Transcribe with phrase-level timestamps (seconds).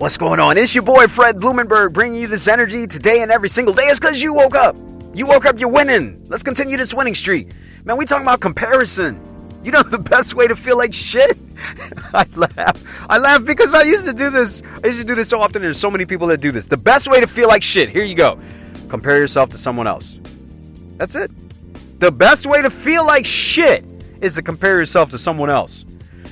[0.00, 0.56] What's going on?
[0.56, 3.82] It's your boy Fred Blumenberg bringing you this energy today and every single day.
[3.82, 4.74] It's because you woke up.
[5.12, 6.24] You woke up, you're winning.
[6.26, 7.50] Let's continue this winning streak.
[7.84, 9.20] Man, we talking about comparison.
[9.62, 11.36] You know the best way to feel like shit?
[12.14, 12.82] I laugh.
[13.10, 14.62] I laugh because I used to do this.
[14.82, 15.60] I used to do this so often.
[15.60, 16.66] There's so many people that do this.
[16.66, 18.40] The best way to feel like shit, here you go.
[18.88, 20.18] Compare yourself to someone else.
[20.96, 21.30] That's it.
[22.00, 23.84] The best way to feel like shit
[24.22, 25.84] is to compare yourself to someone else.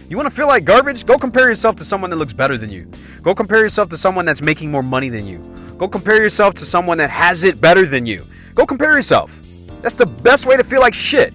[0.09, 1.05] You want to feel like garbage?
[1.05, 2.91] Go compare yourself to someone that looks better than you.
[3.23, 5.39] Go compare yourself to someone that's making more money than you.
[5.77, 8.27] Go compare yourself to someone that has it better than you.
[8.55, 9.39] Go compare yourself.
[9.83, 11.35] That's the best way to feel like shit.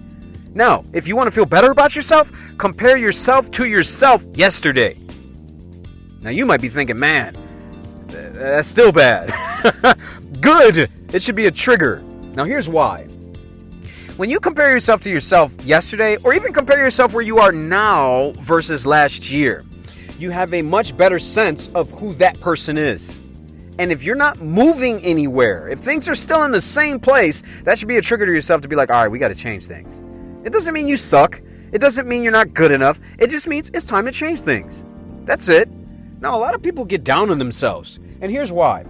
[0.54, 4.96] Now, if you want to feel better about yourself, compare yourself to yourself yesterday.
[6.20, 7.36] Now, you might be thinking, man,
[8.08, 9.32] that's still bad.
[10.40, 10.90] Good!
[11.12, 12.02] It should be a trigger.
[12.34, 13.06] Now, here's why.
[14.16, 18.30] When you compare yourself to yourself yesterday, or even compare yourself where you are now
[18.38, 19.64] versus last year,
[20.20, 23.18] you have a much better sense of who that person is.
[23.80, 27.76] And if you're not moving anywhere, if things are still in the same place, that
[27.76, 29.64] should be a trigger to yourself to be like, all right, we got to change
[29.64, 30.00] things.
[30.46, 31.42] It doesn't mean you suck.
[31.72, 33.00] It doesn't mean you're not good enough.
[33.18, 34.84] It just means it's time to change things.
[35.24, 35.68] That's it.
[36.20, 37.98] Now, a lot of people get down on themselves.
[38.20, 38.84] And here's why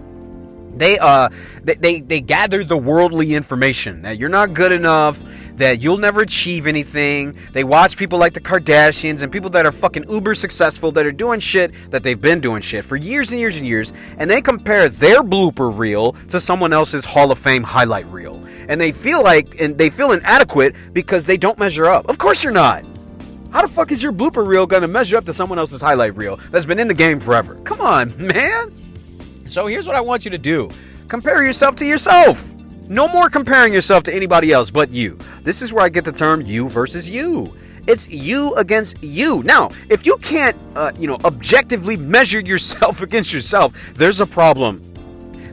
[0.75, 1.29] they uh
[1.63, 5.21] they, they they gather the worldly information that you're not good enough
[5.57, 7.37] that you'll never achieve anything.
[7.53, 11.11] They watch people like the kardashians and people that are fucking uber successful that are
[11.11, 14.41] doing shit that they've been doing shit for years and years and years and they
[14.41, 18.43] compare their blooper reel to someone else's hall of fame highlight reel.
[18.67, 22.09] And they feel like and they feel inadequate because they don't measure up.
[22.09, 22.83] Of course you're not.
[23.51, 26.37] How the fuck is your blooper reel gonna measure up to someone else's highlight reel
[26.51, 27.55] that's been in the game forever?
[27.63, 28.84] Come on man
[29.47, 30.69] so here's what I want you to do
[31.07, 32.53] compare yourself to yourself.
[32.87, 35.17] No more comparing yourself to anybody else but you.
[35.41, 37.55] This is where I get the term you versus you.
[37.87, 39.43] It's you against you.
[39.43, 44.81] Now, if you can't, uh, you know, objectively measure yourself against yourself, there's a problem.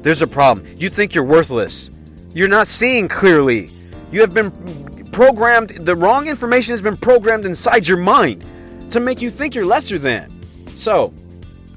[0.02, 0.66] There's a problem.
[0.78, 1.90] You think you're worthless.
[2.34, 3.70] You're not seeing clearly.
[4.10, 4.50] You have been
[5.12, 8.44] programmed, the wrong information has been programmed inside your mind
[8.90, 10.42] to make you think you're lesser than.
[10.74, 11.12] So,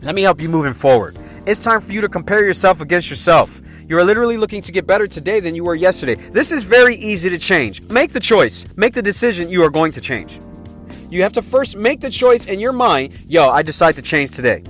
[0.01, 1.17] let me help you moving forward.
[1.47, 3.61] It's time for you to compare yourself against yourself.
[3.87, 6.15] You are literally looking to get better today than you were yesterday.
[6.15, 7.87] This is very easy to change.
[7.87, 10.39] Make the choice, make the decision you are going to change.
[11.11, 14.31] You have to first make the choice in your mind yo, I decide to change
[14.31, 14.63] today.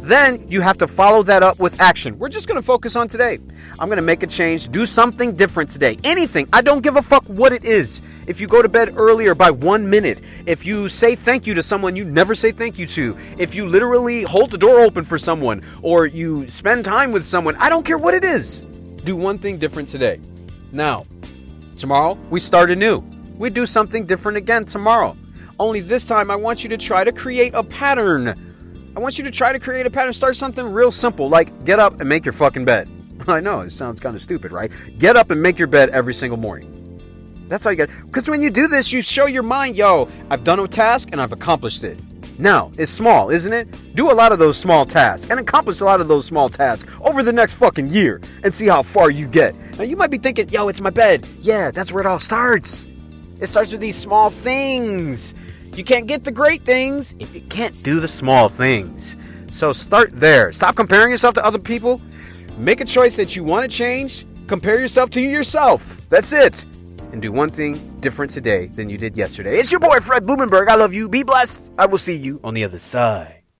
[0.00, 2.18] Then you have to follow that up with action.
[2.18, 3.38] We're just going to focus on today.
[3.78, 5.98] I'm going to make a change, do something different today.
[6.04, 6.48] Anything.
[6.52, 8.00] I don't give a fuck what it is.
[8.26, 11.62] If you go to bed earlier by one minute, if you say thank you to
[11.62, 15.18] someone you never say thank you to, if you literally hold the door open for
[15.18, 18.62] someone, or you spend time with someone, I don't care what it is.
[19.04, 20.20] Do one thing different today.
[20.72, 21.06] Now,
[21.76, 22.98] tomorrow we start anew.
[23.36, 25.16] We do something different again tomorrow.
[25.60, 28.47] Only this time I want you to try to create a pattern
[28.98, 30.12] I want you to try to create a pattern.
[30.12, 32.88] Start something real simple, like get up and make your fucking bed.
[33.28, 34.72] I know, it sounds kind of stupid, right?
[34.98, 37.46] Get up and make your bed every single morning.
[37.46, 37.90] That's how you get.
[38.06, 41.20] Because when you do this, you show your mind, yo, I've done a task and
[41.20, 41.96] I've accomplished it.
[42.40, 43.94] Now, it's small, isn't it?
[43.94, 46.92] Do a lot of those small tasks and accomplish a lot of those small tasks
[47.00, 49.54] over the next fucking year and see how far you get.
[49.76, 51.24] Now, you might be thinking, yo, it's my bed.
[51.40, 52.88] Yeah, that's where it all starts.
[53.38, 55.36] It starts with these small things.
[55.78, 59.16] You can't get the great things if you can't do the small things.
[59.52, 60.50] So start there.
[60.50, 62.00] Stop comparing yourself to other people.
[62.58, 64.26] Make a choice that you want to change.
[64.48, 66.00] Compare yourself to yourself.
[66.08, 66.64] That's it.
[67.12, 69.56] And do one thing different today than you did yesterday.
[69.56, 70.66] It's your boy, Fred Blumenberg.
[70.66, 71.08] I love you.
[71.08, 71.70] Be blessed.
[71.78, 73.37] I will see you on the other side.